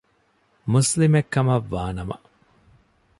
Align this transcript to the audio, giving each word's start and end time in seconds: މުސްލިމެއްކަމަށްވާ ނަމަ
މުސްލިމެއްކަމަށްވާ 0.71 1.81
ނަމަ 1.97 2.15